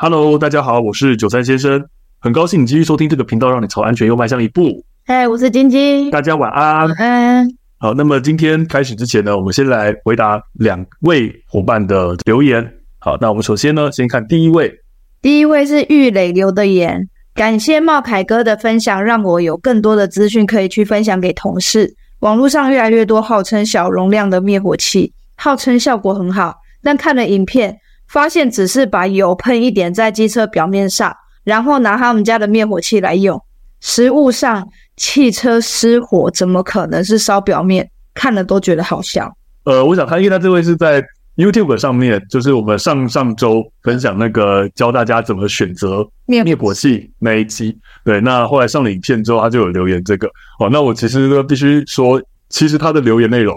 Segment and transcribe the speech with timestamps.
[0.00, 1.84] Hello，大家好，我是九三先生，
[2.20, 4.84] 很高兴你继续收听这个频道，让你朝安全又迈向一步。
[5.04, 6.86] 嗨，我是晶晶，大家晚安。
[6.86, 12.64] 晚安，好，那么今天开始之前呢，我们先来回答两位伙伴的留言。
[13.00, 14.72] 好，那我们首先呢，先看第一位，
[15.20, 21.96] 第一位是玉磊留的言，感谢茂凯哥的分享，让我有更多的资讯可以去分享给同事。
[22.20, 26.54] 网络上越来越多号称小容量的灭火器，号称效果很好，
[26.84, 27.76] 但看了影片，
[28.08, 31.14] 发现只是把油喷一点在机车表面上，
[31.44, 33.40] 然后拿他们家的灭火器来用。
[33.80, 37.88] 实物上，汽车失火怎么可能是烧表面？
[38.14, 39.32] 看了都觉得好笑。
[39.64, 41.00] 呃，我想他，因为他这位是在
[41.36, 47.78] YouTube 上面，就是我们上上周分享那个教大家怎么选择灭火器那一期。
[48.04, 50.26] 对，那后来上了影片之后，他就有留言这个。
[50.58, 53.56] 哦，那我其实呢必须说，其实他的留言内容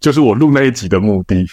[0.00, 1.46] 就是我录那一集的目的。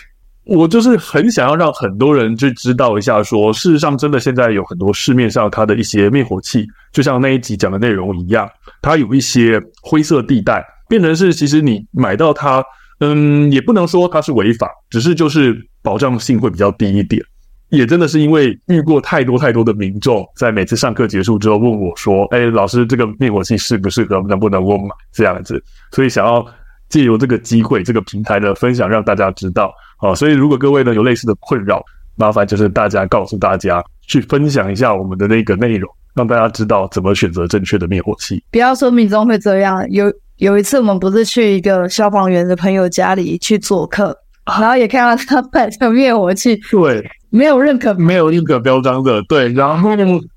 [0.49, 8.50] 我就是很想要让很多人去知道一下说，事实上真的现在有很多市面上它的一些灭火器，就像那一集讲的内容一样，
[8.81, 12.64] 它有一些灰色地带，变成是其实你买到它，
[13.00, 17.22] 嗯，也不能说它是违法，只是就是保障性会比较低一点。
[17.69, 26.44] 也真的是因为遇过太多太多的民众，在每次上课结束之后问我说：“哎，老师，这个灭火器适不适合，能不能我买？”这样子，所以想要
[26.90, 29.72] 借由这个机会、这个平台的分享，让大家知道。
[29.98, 31.84] 啊，所以如果各位呢有类似的困扰，
[32.16, 38.44] 麻烦就是大家告诉大家，去分享一下我们的那个内容，让大家知道怎么选择正确的灭火器。
[38.52, 44.18] 不要说民众会这样，有有一次我们不是去一个消防员的朋友家里去做客，
[44.59, 49.91] 然后也看到他 摆着灭火器，对，没有任何没有任何标章的，对，然后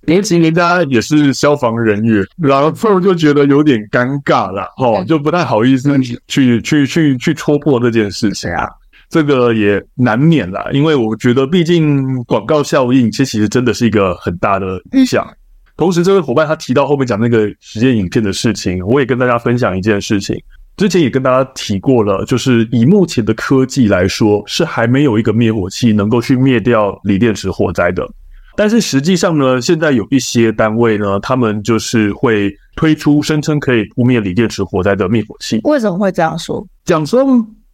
[0.06, 8.68] 尤其人家也是消防人员，然后就觉得有点尴尬了，哦，就不太好意思去去去去去戳破这件事情啊。
[9.08, 15.22] 这个也难免啦，因为我觉得，毕竟广告效应，其实真的是一个很大的影响。
[15.76, 20.34] 同时，这位伙伴他提到后面讲那个实验影片的事情，我也跟大家分享一件事情。
[20.76, 28.08] 之前也跟大家提过了，就是以目前的科技来说，是还没有一个灭火器能够去灭掉锂电池火灾的。
[28.56, 35.60] 但是实际上呢，现在有一些单位呢，他们就是会推出声称可以扑灭锂电池火灾的灭火器。
[35.64, 36.66] 为什么会这样说？
[36.84, 37.24] 讲说。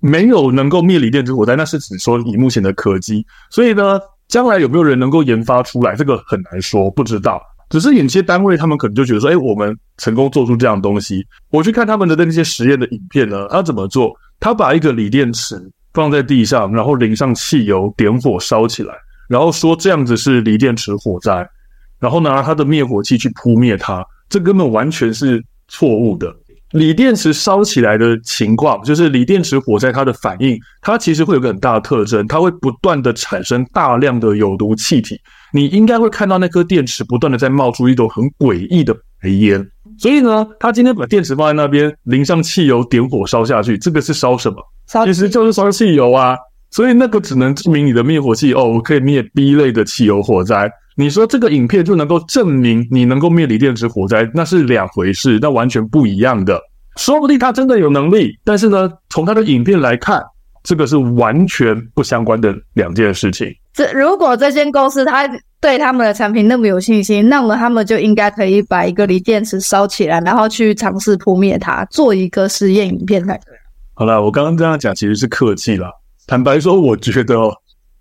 [0.01, 3.99] 没有能够灭锂电池火灾，那是指说以目前的科技，所以呢，
[4.29, 7.43] 将来有没有人能够研发出来，这个很难说，不知道。
[7.69, 11.27] 只是有些单位他们可能就觉得说，哎，我们成功做出这样东西。
[11.51, 14.15] 我去看他们的那些实验的影片呢，他怎么做？
[14.41, 15.61] 他把一个锂电池
[15.93, 18.95] 放在地上，然后淋上汽油，点火烧起来，
[19.29, 21.49] 然后说这样子是锂电池火灾，
[21.99, 26.35] 然后拿他的灭火器去扑灭它，这根本完全是错误的。
[26.73, 35.19] 锂电池烧起来的情况，就是锂电池火灾它的反应，它其实会有个很大的特征，它会不断的产生大量的有毒气体。
[35.53, 39.67] 你应该会看到那颗电池不断的在冒出一种很诡异的白烟。
[39.99, 44.57] 所以呢，他今天把电池放在那边，淋上汽油，点火烧下去，这个是烧什么？
[44.87, 46.37] 烧其实就是烧汽油啊。
[46.71, 50.71] 所以那个只能证明你的灭火器哦，我可以灭 B 类的汽油火灾。
[51.01, 56.61] 你说这个影片就能够证明你能够灭锂电池火灾，那是两回事，那完全不一样的。
[56.97, 60.21] 说不定他真的有能力，但是呢，从他的影片来看，
[60.65, 63.47] 这个是完全不相关的两件事情。
[63.73, 73.55] 这如果这间公司他对他们的产品那么有信心，那么他们就应该可以把一个锂电池烧起来，然后去尝试扑灭它，做一个实验影片才对。
[73.95, 75.93] 好了，我刚刚这样讲其实是客气啦。
[76.27, 77.37] 坦白说，我觉得。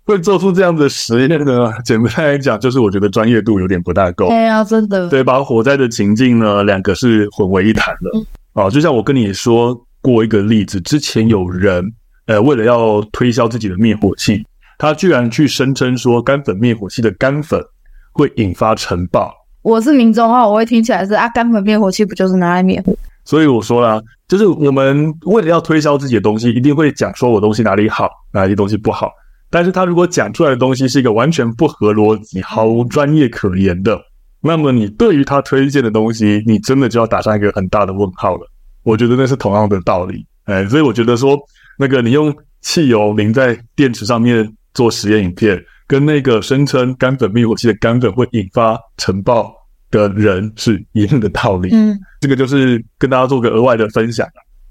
[0.08, 1.70] 会做出这样的实验呢？
[1.84, 4.28] 简单来讲，就是我觉得专业度有点不大够。
[4.28, 5.06] 对啊，真的。
[5.10, 8.62] 对，把火灾的情境呢，两个是混为一谈的。
[8.62, 11.84] 啊，就像我跟你说过一个例子，之前有人
[12.24, 14.42] 呃，为了要推销自己的灭火器，
[14.78, 17.60] 他居然去声称说干粉灭火器的干粉
[18.12, 19.30] 会引发尘爆。
[19.60, 22.96] 我是民众的话，我会听起来是啊，干粉灭火器不就是拿来灭火？
[23.26, 29.10] 所以我说啦，就是我们为了要推销自己的东西，一定会讲说我东西哪里好，哪里东西不好。
[29.50, 33.98] 但是他如果讲出来的东西是一个完全不合逻辑、毫无专业可言的，
[34.42, 38.46] 那么你对于他推荐的东西，你真的就要打上一个很大的问号了。
[38.82, 41.38] 我觉得那是同样的道理，哎，所以我觉得说，
[41.78, 49.52] 那个你用汽油淋在电池上面做实验影片，跟那个声称干粉灭火器的干粉会引发尘爆
[49.90, 51.70] 的人是一样的道理。
[51.72, 54.26] 嗯，这个就是跟大家做个额外的分享。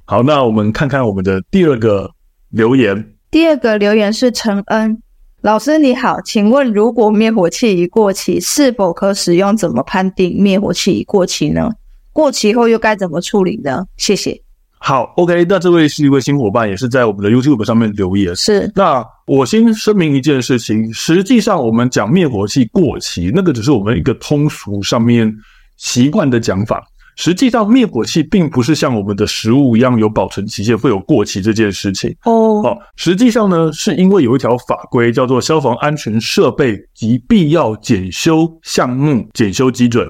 [0.06, 2.10] 好，那我们看看我们的第二个
[2.52, 3.14] 留言。
[3.30, 5.02] 第二个留言是陈恩
[5.42, 9.56] 老师，你好，请问如果灭火器已过期，是否可使用？
[9.56, 11.70] 怎么判定灭火器已过期呢？
[12.12, 13.86] 过期后又该怎么处理呢？
[13.98, 14.42] 谢谢。
[14.80, 18.36] 好，OK，那这位是一位新伙伴，也是在我们的 YouTube 上面留言。
[18.36, 25.34] 是，那我先声明一件事情，实际上我们讲灭火器过期，那个只是我们一个通俗上面
[25.78, 26.84] 习惯的讲法。
[27.18, 32.16] 实际上，灭火器并不是像我们的食物一样有保存期限，会有过期这件事情。
[32.26, 40.08] 哦，哦，实际上呢，是因为有一条法规叫做《消防安全设备及必要检修项目检修基准》。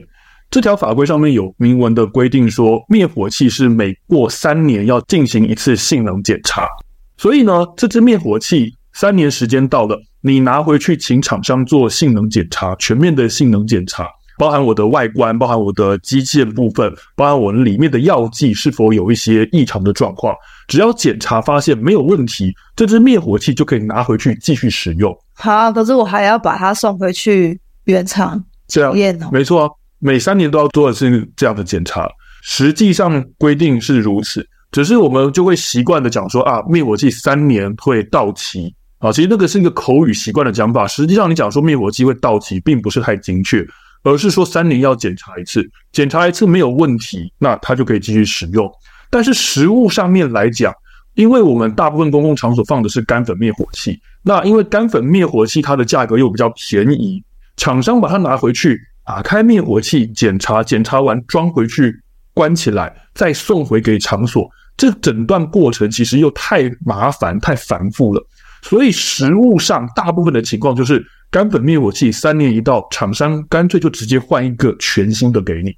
[0.51, 6.68] 这条法规上面有明文的规定说，灭火器是每过三年要进行一次性能检查。
[7.15, 14.06] 所以呢，这支灭火器三年时间到了，你拿回去请厂商做性能检查，全面的性能检查。
[14.38, 20.36] 包含我的外观，包含我的机械部分，包含我里面的药剂是否有一些异常的状况，
[20.68, 25.12] 只要检查发现没有问题，这支灭火器就可以拿回去继续使用。
[25.34, 29.69] 好，可是我还要把它送回去原厂这样，没错啊，
[30.00, 32.07] 每三年都要做的是这样的检查。
[32.44, 40.88] 实际上规定是如此，只是我们就会习惯的讲说啊，灭火器三年会到期啊，其实那个是一个口语习惯的讲法。
[40.88, 43.66] 实际上你讲说灭火器会到期，并不是太精确。
[44.07, 48.71] 而是说三年要检查一次，检查一次没有问题，那它就可以继续使用。
[49.09, 50.74] 但是实物上面来讲，
[51.15, 57.21] 因为我们大部分公共场所放的是干粉灭火器，那因为干粉灭火器它的价格又比较便宜，
[57.57, 61.94] 厂商把它拿回去，打开灭火器检查，检查完装回去
[62.33, 68.25] 关起来，再送回给场所，这整段过程其实又太麻烦、太繁复了。
[68.62, 71.06] 所以实物上大部分的情况就是。
[71.29, 75.75] 干粉灭火器三年一到，厂商干脆就直接换一个全新的给你。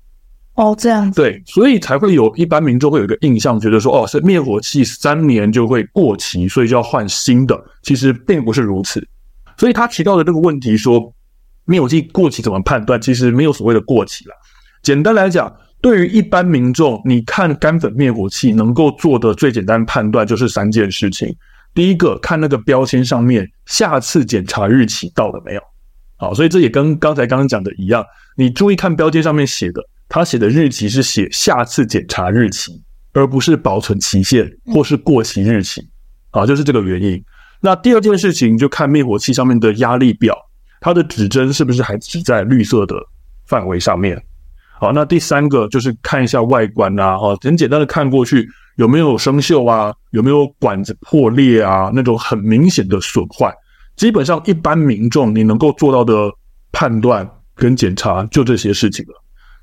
[0.53, 1.21] 哦，这样子。
[1.21, 7.57] 对，所以才会有一般民众会有一个印象，觉得说，哦，是灭火器三年就会过期，所以就要换新的。
[7.81, 9.05] 其实并不是如此。
[9.57, 11.13] 所以他提到的这个问题说，
[11.65, 13.01] 灭火器过期怎么判断？
[13.01, 14.35] 其实没有所谓的过期了。
[14.83, 15.51] 简单来讲，
[15.81, 21.35] 对于一般民众，你看干粉灭火器能够做的最简单判断就是三件事情。
[21.73, 25.61] 第一个，看那个标签上面下次检查日期到了没有？
[26.17, 28.03] 好，所以这也跟刚才刚刚讲的一样，
[28.35, 32.81] 你注意看标签上面写的，它写的日期是写下次检查日期，
[33.13, 35.81] 而不是保存期限或是过期日期。
[36.31, 37.23] 啊，就是这个原因。
[37.61, 40.35] 那第二件事情就看灭火器上面的压力表，
[40.81, 42.95] 它的指针是不是还指在绿色的
[43.47, 44.21] 范围上面？
[44.79, 48.47] 好，那第三个就是看一下外观啊，哈，很简单的看过去。
[48.79, 49.93] 有没有生锈啊？
[50.11, 51.91] 有没有管子破裂啊？
[51.93, 53.53] 那种很明显的损坏，
[53.97, 56.31] 基本上一般民众你能够做到的
[56.71, 59.13] 判断跟检查就这些事情了。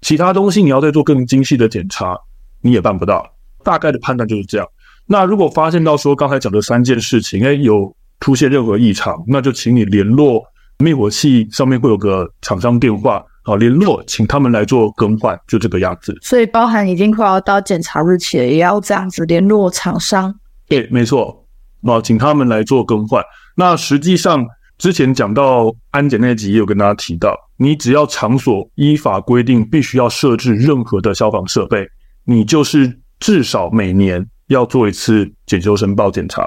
[0.03, 2.15] 其他东西你要再做更精细的检查，
[2.61, 3.27] 你也办不到。
[3.65, 4.69] 大概的判断就是这样。
[5.07, 10.45] 那如果发现到说刚才讲的三件事情，哎，有出现任何异常，那就请你联络
[10.79, 13.25] 灭火器上面会有个厂商电话。
[13.47, 16.13] 好，联络，请他们来做更换，就这个样子。
[16.21, 20.35] 所以，包含已经快要到检查日期了，也要这样子联络厂商。
[20.67, 21.47] 对，没错。
[21.81, 23.23] 那请他们来做更换。
[23.55, 24.45] 那实际上，
[24.79, 31.87] 之前讲到安检那集也有跟大家提到，你只要场所依法规定必须要设置任何的消防设备，
[32.25, 36.45] 你就是至少每年要做一次检修申报检查。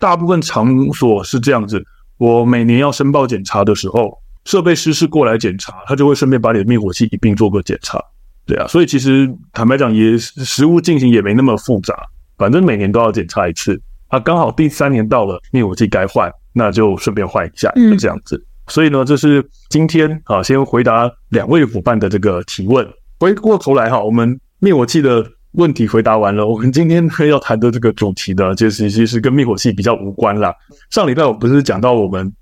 [0.00, 1.80] 大部分场所是这样子，
[2.18, 4.19] 我每年要申报检查的时候。
[4.44, 8.02] 设备师是过来检查，他就会顺便把你的灭火器一并做个检查，
[8.46, 11.94] 对啊，所以其实坦白讲，也实物进行也没那么复杂，
[12.38, 18.36] 反正每年都要检查一次，啊，刚好第三年到了，灭火器该换，那就顺便换一下，就这样子。
[18.36, 22.86] 嗯、所以呢，这是今天啊，先回答两位伙伴的这个提问。
[23.18, 30.54] 回过头来哈，我们灭火器的问题回答完了，我们今天要谈的这个主题呢，就是其实跟灭火器比较无关啦。
[30.88, 32.32] 上礼拜我不是讲到我们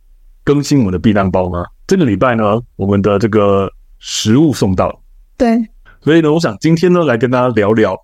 [0.44, 1.64] 更新我们的避难包吗？
[1.88, 5.00] 这个礼拜呢，我们的这个食物送到了，
[5.38, 5.58] 对，
[6.02, 7.96] 所以呢，我想今天呢，来跟大家聊聊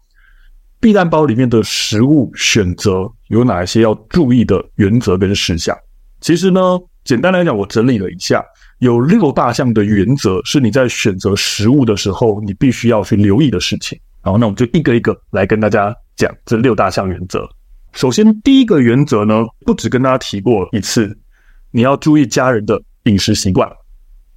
[0.80, 5.76] 避难包里面的食物选择有哪一些要注意的原则跟事项。
[6.22, 8.42] 其实呢，简单来讲，我整理了一下，
[8.78, 14.00] 有六大项的原则是你在选择食物的时候，你必须要去留意的事情。
[14.22, 17.46] 然后，那我们就一个一个来跟大家讲这六大项原则。
[17.92, 21.14] 首先，第一个原则呢，不止跟大家提过一次，
[21.70, 22.80] 你要注意家人的。
[23.04, 23.70] 饮食习惯，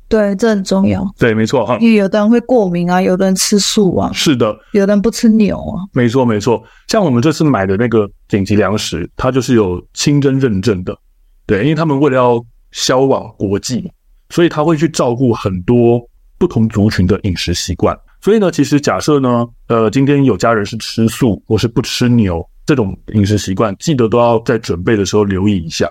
[0.10, 1.06] 对，这很重要。
[1.18, 1.78] 对，没错哈。
[1.82, 5.84] 因为有的人会过敏啊，有的人吃素啊，是的，有的人不吃牛啊。
[5.94, 6.64] 没错，没错。
[6.88, 10.98] 像我们这次买的那个紧急粮食，它就是有清真认证的。
[11.46, 13.92] 对，因为他们为了要销往国际，
[14.30, 16.02] 所以他会去照顾很多
[16.38, 17.98] 不同族群的饮食习惯。
[18.22, 25.90] 所以呢，其实假设呢，呃，今天有家人是吃素或是不吃牛这种饮食习惯，记得都要在准备的时候留意一下。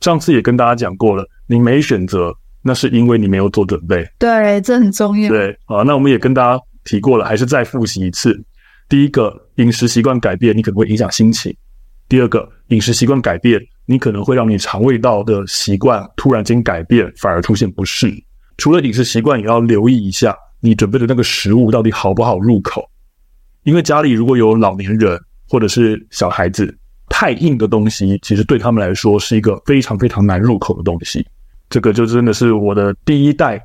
[0.00, 4.06] 上次也跟大家讲过了，你没选择，那是因为你没有做准备。
[4.18, 5.28] 对，这很重要。
[5.28, 8.42] 对，好，那我们也跟大家提过了，还是再复习一次。
[8.88, 11.52] 第一个，饮食习惯改变，你可能会影响心情；
[12.08, 18.12] 第二个，饮食习惯改变，你可能会让你肠胃道的习惯突然间改变，反而出现不适。
[18.56, 22.82] 除了饮食习惯，也要留意一下你准备的那个食物到底好不好入口。
[23.62, 26.76] 因为家里如果有老年人或者是小孩子，
[27.10, 31.26] 太硬的东西其实对他们来说是一个非常非常难入口的东西。
[31.68, 33.60] 这个就真的是我的第一代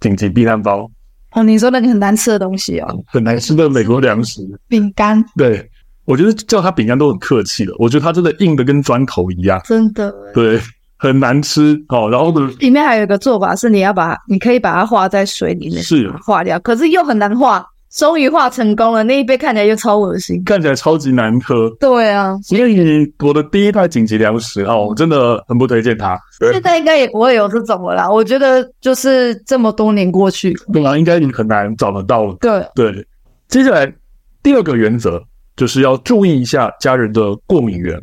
[0.00, 0.90] 紧急避难包。
[1.32, 5.24] 哦，你说那个很难吃的东西哦，很难吃的美国粮食饼干。
[5.36, 5.66] 对，
[6.04, 7.74] 我觉得叫它饼干都很客气了。
[7.78, 10.14] 我觉得它真的硬的跟砖头一样，真的。
[10.34, 10.60] 对，
[10.96, 12.08] 很难吃哦。
[12.10, 17.66] 然后呢，里面还有一个做法是，你要把你可以把它化在水里面，是化掉，可是又很难化。
[17.98, 21.68] 终于化成功了，那一杯看起来又超恶心，看起来超级难喝。
[21.80, 26.16] 对啊，所以我的第一袋紧急粮食啊，我真的很不推荐它。
[26.52, 28.08] 现在应该也不会有这种了啦。
[28.08, 32.36] 我觉得就是这么多年过去，对啊，应该你很难找得到了。
[32.40, 33.04] 对对，
[33.48, 33.92] 接下来
[34.44, 35.20] 第二个原则
[35.56, 38.00] 就是要注意一下家人的过敏源。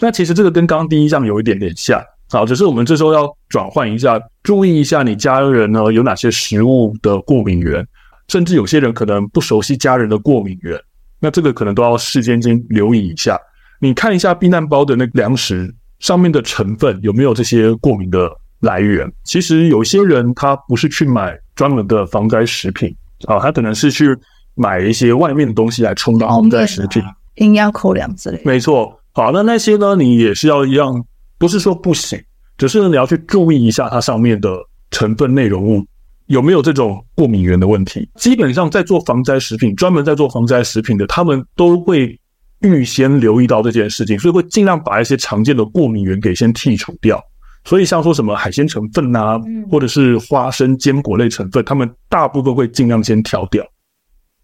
[0.00, 7.86] 那其实这个跟刚刚第一项有一点点像，好，只是我们这时候要转换一下，注意一下你家人呢有哪些食物的过敏源。
[8.28, 10.78] 甚至有些人可能不熟悉家人的过敏源，
[11.18, 13.38] 那这个可能都要事先先留意一下。
[13.80, 18.30] 你看一下避难包的那个粮食上面的成分有没有这些过敏的
[18.60, 19.10] 来源。
[19.24, 22.94] 其实有些人他不是去买专门的防灾食品
[23.26, 24.16] 啊，他可能是去
[24.54, 27.02] 买一些外面的东西来充当防灾食品，
[27.36, 28.42] 营养口粮之类。
[28.44, 31.02] 没错，好，那那些呢，你也是要一样，
[31.38, 32.20] 不是说不行，
[32.58, 34.50] 只是你要去注意一下它上面的
[34.90, 35.86] 成分内容物。
[36.28, 38.08] 有没有这种过敏源的问题？
[38.16, 42.18] 基本上在做防灾食品，专门在做防灾食品的，他们都会
[42.60, 47.18] 预先留意到这件事情，所以会尽量把一些常见的过敏源给先剔除掉。
[47.64, 53.66] 所以像说什么海鲜成分啊，或者是花生、坚果类成分，他们大部分会尽量先挑掉。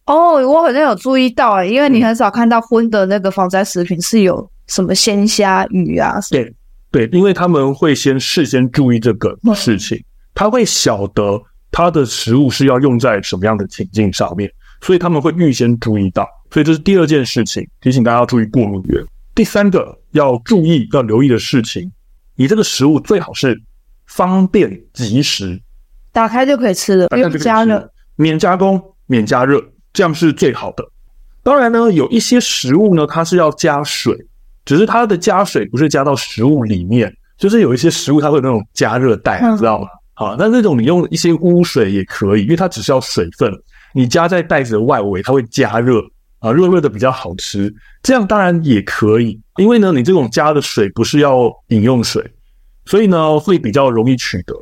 [0.06, 6.14] 哦，我好像有注意到哎，因为你很少看到荤的那个防灾食品是有什么鲜虾、鱼啊。
[6.30, 6.50] 对
[6.90, 10.02] 对，因为他们会先事先注意这个事情，
[10.34, 11.42] 他会晓得。
[11.76, 14.48] 它的食物是要用在什么样的情境上面，
[14.80, 19.04] 所以他们会预先注意到，所以这是第二件事情，提醒大家要注意过敏源。
[19.34, 21.90] 第三个要注意要留意的事情，
[22.36, 23.60] 你这个食物最好是
[24.06, 25.60] 方便即食，
[26.12, 29.60] 打开就可以吃了，不用加热，免加工、免加热，
[29.92, 30.88] 这样是最好的。
[31.42, 34.16] 当然呢，有一些食物呢，它是要加水，
[34.64, 39.88] 只是它的加水不是加到食物里面，就是有一些食物它会有那种加热袋，嗯、知道吗？
[40.16, 43.52] 好，那这种你用一些污水也可以，因为它只需要水分，
[43.92, 46.00] 你加在袋子的外围，它会加热
[46.38, 47.74] 啊，热热的比较好吃。
[48.00, 52.24] 这样当然也可以，因为呢，你这种加的水不是要饮用水，
[52.86, 54.54] 所以呢会比较容易取得。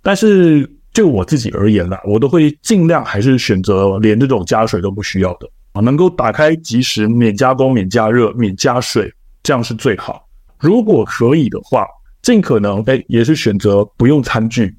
[0.00, 10.26] 但是就我自己而言啦，我都会尽量还是选择连这种加水都不需要的啊，能够打开即食，免加工、免加热、免加水，这样是最好。
[10.58, 11.86] 如果可以的话。
[12.22, 14.74] 尽可能哎，也是选择不用餐具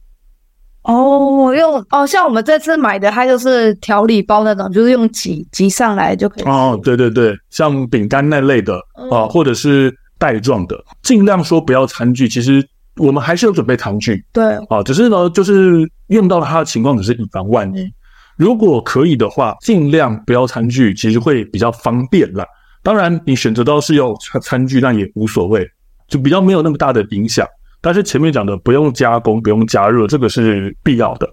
[0.83, 6.79] 哦，用哦，像我们这次买的，它就是调理包那种，就是用挤挤上来就可以哦。
[6.83, 8.79] 对对对，像饼干那类的
[9.11, 12.29] 啊，或者是袋状的，尽量说不要餐具。
[12.29, 12.65] 其实
[12.95, 17.91] 我们还是有准备餐具，对啊，只是呢，就是用到它的情况，只是以防万一。
[18.37, 22.45] 如果可以的话，尽量不要餐具，其实会比较方便啦。
[22.81, 25.69] 当然，你选择到是要餐具，那也无所谓。
[26.09, 27.47] 就比较没有那么大的影响，
[27.79, 31.29] 但是前面讲的不用加工、不用加热，这个是必要的。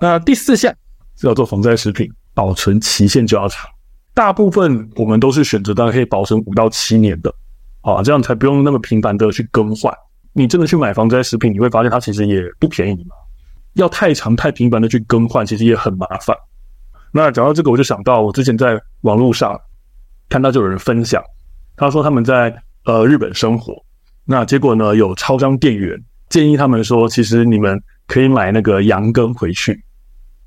[0.00, 0.72] 那第四项
[1.16, 3.68] 叫做防灾食品，保存期限就要长。
[4.14, 7.34] 大部分我们都是选择大概可以保存五到七年的，
[7.80, 9.92] 啊，这样才不用那么频繁的去更换。
[10.32, 13.16] 你真的去买防灾食品，你会发现它其实也不便宜嘛。
[13.74, 16.36] 要太长太频繁的去更换，其实也很麻烦。
[17.12, 19.58] 那讲到这个，我就想到我之前在网络上
[20.28, 21.22] 看到就有人分享，
[21.76, 23.74] 他说他们在呃日本生活。
[24.30, 24.94] 那结果呢？
[24.94, 29.82] 有超商店员建议他们说，其实你们可以买那个羊羹回去。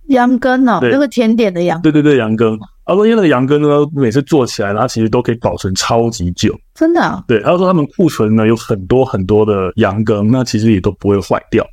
[0.08, 1.82] 羊羹哦，那个甜点的羊。
[1.82, 2.58] 对对对，羊羹。
[2.86, 6.58] 他说因为那个羊羹呢，每次做起来，它其实都可以保存超级久。
[6.74, 7.22] 真的啊？
[7.28, 11.68] 对，他说他们库存呢有很多很多的羊羹，那其实也都不会坏掉。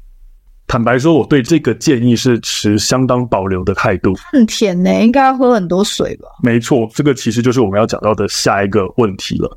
[0.67, 4.15] 坦白说，我对这个建议是持相当保留的态度。
[4.33, 6.27] 很甜呢，应该要喝很多水吧？
[6.43, 9.57] 没错，这个其实就是我们要讲到的下一个问题了。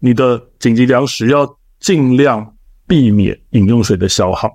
[0.00, 1.44] 你的紧急粮食要
[1.80, 2.54] 尽量
[2.86, 4.50] 避免饮用水的消耗，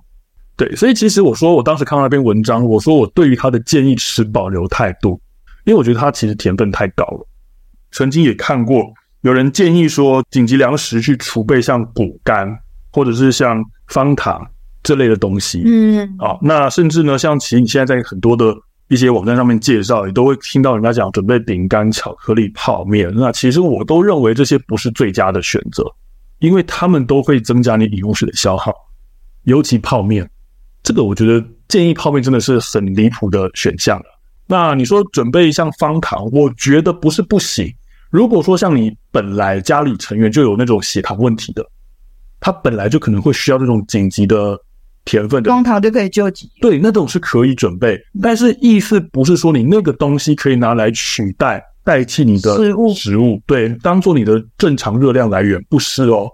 [0.56, 5.20] 对，所以其实我说我当时看到那篇文章，我说我对于他的建议持保留态度，
[5.66, 7.28] 因为我觉得它其实甜分太高了。
[7.92, 12.48] 曾经也看过有人建议说，紧急粮食去储备像果干
[12.92, 14.46] 或者是像方糖
[14.82, 18.54] 这类的东西，嗯，啊，那甚至呢，像其实你现在在很多的
[18.90, 23.12] 一些网站上面介绍，也都会听到人家讲准备饼干、巧克力、泡面。
[23.16, 25.84] 那其实我都认为这些不是最佳的选择，
[26.44, 28.74] 因为他们都会增加你饮用水的消耗，
[29.44, 30.30] 尤其泡面。
[30.84, 34.06] 这个我觉得建议泡面真的是很离谱的选项了。
[34.46, 37.74] 那你说准备像方糖，我觉得不是不行。
[38.10, 41.66] 如果说像你本来家里成员就有那种血糖问题的，
[42.42, 44.60] 他本来就可能会需要那种紧急的。
[45.06, 56.30] 甜分的方糖就可以救急，对，那种是可以准备，但是意思不是说你那个东西可以拿来取代代替你的食物，食物对，当做你的正常热量来源，不是哦。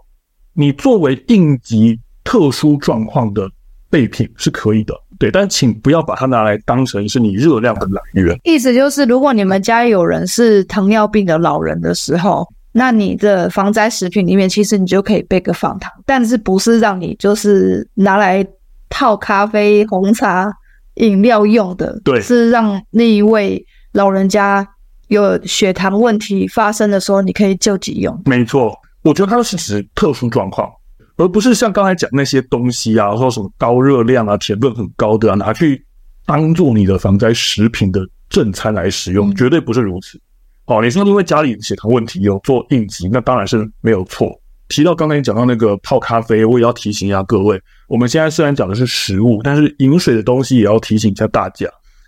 [0.54, 3.50] 你作为应急特殊状况的
[3.90, 8.40] 备品是可以的，对，但请不要把它拿来当成是你热量的来源。
[8.44, 18.46] 意思就是，如果你们家有人是糖尿病的老人的时候，那你的防灾食品里面，其实你就可以备个放糖，但是不是让你就是拿来。
[18.92, 20.52] 泡咖啡、红茶、
[20.96, 24.68] 饮料用的，对，是让那一位老人家
[25.10, 28.20] 有血糖问题发生的时候，你可以救急用。
[28.26, 30.72] 没错，我觉得它是指特殊状况，
[31.18, 35.86] 而不是像刚才讲那些东西啊，说什么高热量啊、甜分很高的啊，拿去
[36.26, 40.20] 当做你的防灾食品的正餐来使用，嗯、绝对不是如此。
[40.66, 44.40] 哦，你说因为家里血糖问题有做应急，那当然是没有错。
[44.68, 51.66] 提到刚才你讲到那个泡咖啡，我也要提醒一下各位，我们现在虽然讲的是食物，但是饮水的东西也要提醒一下大家，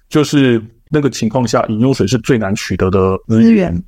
[0.07, 3.81] 就是那个情况下，饮用水是最难取得的资源，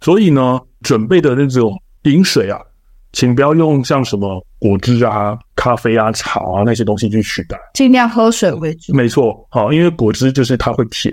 [0.00, 1.72] 所以呢，准备的那种
[2.04, 2.60] 饮水啊，
[3.12, 8.94] 请不要用像什么果汁啊、咖啡啊、茶啊那些东西去取代，尽量喝水为主。
[8.94, 11.12] 没错，好，因为果汁就是它会甜，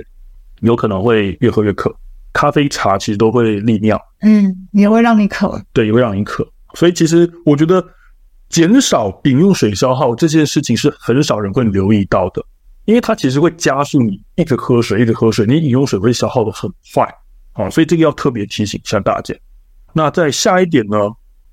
[0.62, 1.94] 有可能会越喝越渴，
[2.34, 6.48] 咖啡、茶其实都会利尿，嗯，也会让你渴，对，也会让你渴。
[6.74, 7.84] 所以，其实我觉得
[8.50, 12.44] 减少饮用水消耗这件事情是很少人会留意到的，
[12.92, 17.08] 因为它其实会加速你一直喝水，一直喝水，你饮用水会消耗的很快
[17.54, 17.70] 啊。
[17.70, 19.34] 所以这个要特别提醒一下大家。
[19.94, 20.98] 那在下一点呢，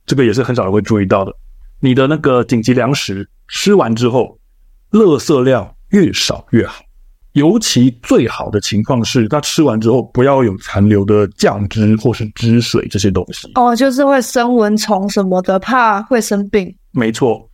[0.05, 1.33] 这个也是很少人会注意到的，
[1.79, 4.37] 你的那个紧急粮食吃完之后，
[4.91, 6.83] 垃圾量越少越好。
[7.35, 13.49] 尤其最好的情况是，它吃完之后不要有残留的酱汁或是汁水这些东西。
[13.55, 16.75] 哦，就是会生蚊虫什么的，怕会生病。
[16.91, 17.48] 没错，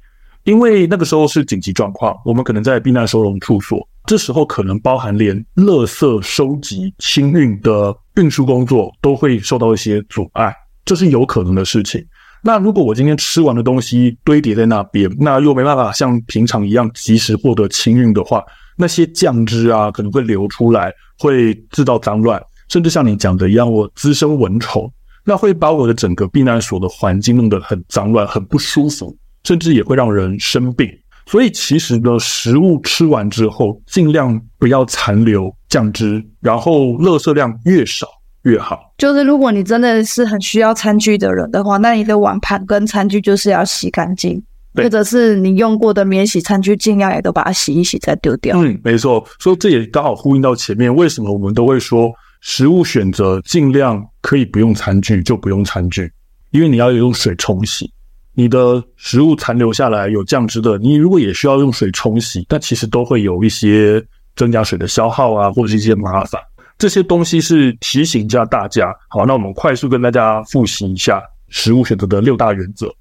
[0.45, 10.55] 因为那个时候是紧急状况，我们可能在避难收容处所，这时候可能包含连垃圾收集、清运的运输工作都会受到一些阻碍，
[10.85, 12.05] 这是有可能的事情。
[12.43, 18.45] 那如果我今天吃完的东西堆叠在那边，那又没办法像平常一样及时获得清运的话。
[18.77, 24.93] 那些酱汁啊，可能会流出来，会制造脏乱，甚至像你讲的一样，我滋生蚊虫，
[25.25, 30.89] 那会把我的整个避难所的环境弄得很脏乱、很不舒服，甚至也会让人生病。
[31.27, 38.07] 所以，其实呢，食物吃完之后，尽量不要残留酱汁，然后垃圾量越少
[38.43, 38.93] 越好。
[38.99, 44.43] 就是如果你真的是很需要餐具的人的话，那你的碗盘跟餐具就是要洗干净。
[44.77, 48.61] 或者是你用过的免洗餐具，尽量也都把它洗一洗再丢掉。
[48.61, 49.25] 嗯，没错。
[49.39, 56.11] 所以这也刚好呼应到前面，为什么我们都会说食物选择尽量可以不用餐具就不用餐具，
[56.51, 57.89] 因为你要用水冲洗。
[58.35, 64.05] 你的食物残留下来有酱汁的，你如果也需要用水冲洗，但其实都会有一些
[64.37, 66.41] 增加水的消耗啊，或者是一些麻烦。
[66.77, 68.95] 这些东西是提醒一下大家。
[69.09, 72.93] 好，那我们快速跟大家复习一下食物选择的六大原则。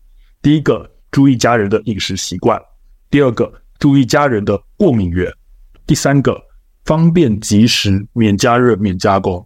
[0.41, 0.89] 第一个。
[1.13, 2.59] 注意家人的饮食习惯。
[3.11, 5.31] 第二个，注意家人的过敏源。
[5.85, 6.35] 第三个，
[6.85, 9.45] 方便及时，免加热，免加工。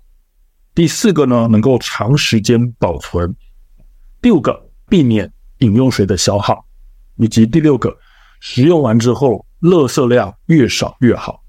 [0.73, 3.35] 第四个呢，能够长时间保存。
[4.21, 6.63] 第五个，避免饮用水的消耗，
[7.17, 7.95] 以及第六个，
[8.39, 11.41] 食用完之后，垃圾量越少越好。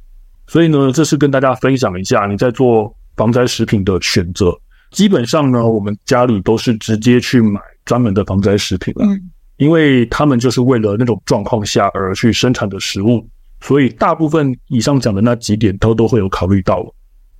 [0.46, 4.58] 所以呢，这是跟大家分享一下你在做防灾食品的选择。
[4.90, 9.06] 基本上呢，我们家里都是直接去买专门的防灾食品了。
[9.06, 13.28] 嗯因为他们就是为了那种状况下而去生产的食物，
[13.60, 16.80] 所以大部分以上讲的那几点都都会有考虑到。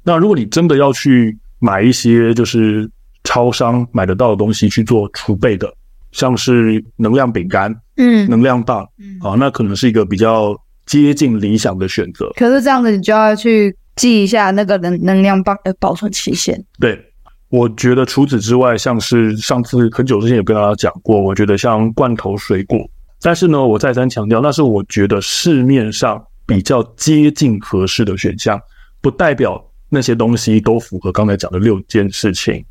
[0.02, 2.90] 那如果你真的要去买一些就是
[3.22, 5.72] 超商买得到的东西去做储备的，
[6.12, 12.31] 像是能量饼干、嗯，能量棒，嗯，啊，那可能是一个比较接近理想的选择。
[12.37, 16.64] 可是这样子，你就要去记一下那个能能量棒的保存期限。
[16.79, 17.05] 对。
[17.51, 22.79] 我觉得除此之外，像是上次很久之前有跟大家讲过，我觉得像罐头水果，
[23.23, 28.61] 但是呢，我再三强调，那是我觉得市面上比较接近合适的选项，
[29.01, 32.62] 不代表那些东西都符合刚才讲的六件事情。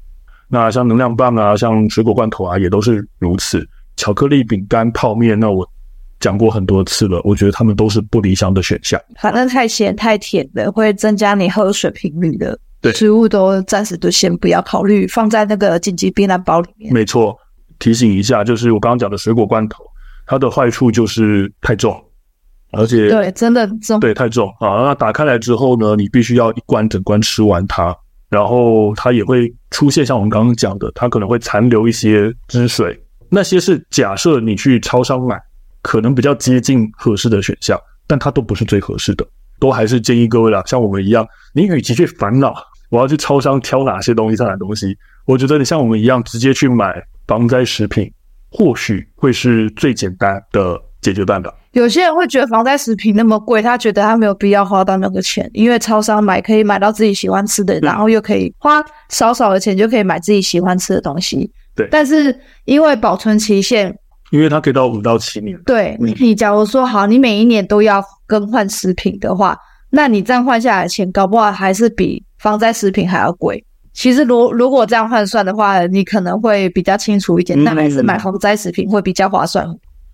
[0.50, 3.68] 那像能量棒啊，像水果罐头啊，也都是如此。
[3.96, 5.68] 巧克力、饼干、泡面，那我
[6.20, 9.00] 讲过很多次了，我觉得他们都是不理想的选项。
[9.20, 16.94] 反正太咸太甜的会增加你喝水频率的，对，食物都暂时都先不要考虑，放在那个紧急避难包里面。
[16.94, 17.36] 没错，
[17.80, 19.84] 提醒一下，就是我刚刚讲的水果罐头，
[20.26, 22.00] 它的坏处就是太重，
[22.72, 24.84] 而且对，真的重，对，太重啊。
[24.84, 27.96] 那打开来之后呢，你必须要一罐整罐吃完它，
[28.30, 33.00] 然后它也会出现像我们刚刚讲的，它可能会残留一些汁水。
[33.30, 35.42] 那些是假设你去超商买，
[35.82, 39.28] 可能比较接近合适的选项，但它都不是最合适的，
[39.60, 42.54] 都还是建议各位啦，像我们一样，你与其去烦恼
[42.90, 48.10] 我要去超商挑哪些东西、挑哪东西，我觉得你像我们一样直接去买防灾食品，
[48.50, 51.54] 或许会是最简单的解决办法。
[51.78, 61.52] 有些人会觉得防灾食品那么贵，他觉得他没有必要花到那个钱，因为超商买可以买到自己喜欢吃的，然后又可以花少少的钱就可以买自己喜欢吃的东西。
[61.76, 62.36] 对，但是
[62.66, 63.96] 因为保存期限，
[64.32, 65.56] 因为它可以到五到七年。
[65.68, 69.56] 对，你你假如说好，你每一年都要更换食品的话，
[69.92, 73.64] 那你这样换下来的钱，搞不好还是比防灾食品还要贵。
[73.94, 79.64] 其实如如果这样换算的话，你可能会比较清楚一点，那还是买防灾食品会比较划算。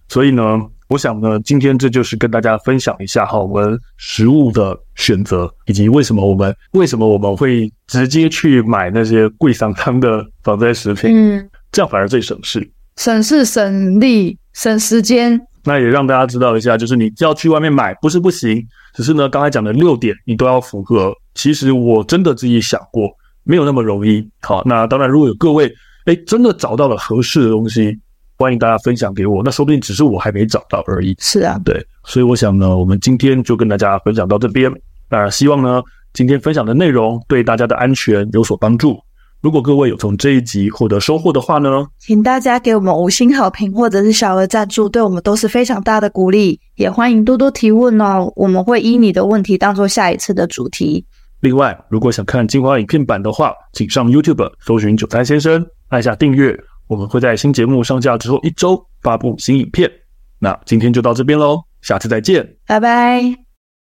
[0.10, 15.40] 所以呢，我想呢，今天这就是跟大家分享一下哈，我们食物的选择，以及为什么我们为什么我们会直接去买那些贵桑桑的防灾食品，嗯，这样反而最省事，省事省力省时间。
[15.64, 18.62] 那也让大家知道一下，就是你要去外面买不是不行，
[18.94, 21.14] 只是呢，刚才讲的六点你都要符合。
[21.34, 23.10] 其实我真的自己想过，
[23.44, 24.30] 没有那么容易。
[24.42, 25.74] 好，那当然如果有各位
[26.06, 27.98] 哎真的找到了合适的东西。
[28.38, 31.16] 欢迎大家分享给我，那说不定只是我还没找到而已。
[31.20, 34.72] 是啊，对，所以我想呢，我们今天就跟大家分享到这边。
[35.10, 35.82] 那希望呢，
[36.14, 38.98] 今天分享的内容对大家的安全有所帮助。
[39.42, 46.60] 如果各位有从这一集获得收获的话呢，请大家给我们五星好评或者是小额赞助，对我们都是非常大的鼓励。
[46.76, 51.06] 也欢迎多多提问哦，我们会依你的问题当做下一次的主题。
[51.42, 56.58] 另外，如果想看精华影片版的话，请上 YouTube 搜寻九三先生，按下订阅。
[56.88, 59.92] 我们会在新节目上架之后一周发布新影片。
[60.40, 63.43] 那今天就到这边喽，下次再见，拜拜。